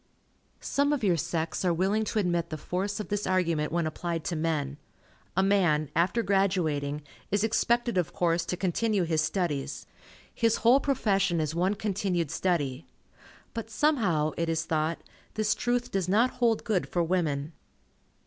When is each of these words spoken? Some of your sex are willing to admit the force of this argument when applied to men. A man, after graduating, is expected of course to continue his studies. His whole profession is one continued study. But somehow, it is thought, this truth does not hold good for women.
Some 0.59 0.91
of 0.93 1.03
your 1.03 1.15
sex 1.15 1.63
are 1.63 1.71
willing 1.71 2.05
to 2.05 2.17
admit 2.17 2.49
the 2.49 2.57
force 2.57 2.99
of 2.99 3.09
this 3.09 3.27
argument 3.27 3.71
when 3.71 3.85
applied 3.85 4.23
to 4.23 4.35
men. 4.35 4.77
A 5.37 5.43
man, 5.43 5.91
after 5.95 6.23
graduating, 6.23 7.03
is 7.29 7.43
expected 7.43 7.99
of 7.99 8.11
course 8.11 8.43
to 8.47 8.57
continue 8.57 9.03
his 9.03 9.21
studies. 9.21 9.85
His 10.33 10.55
whole 10.65 10.79
profession 10.79 11.39
is 11.39 11.53
one 11.53 11.75
continued 11.75 12.31
study. 12.31 12.87
But 13.53 13.69
somehow, 13.69 14.31
it 14.37 14.49
is 14.49 14.65
thought, 14.65 14.97
this 15.35 15.53
truth 15.53 15.91
does 15.91 16.09
not 16.09 16.31
hold 16.31 16.63
good 16.63 16.89
for 16.89 17.03
women. 17.03 17.53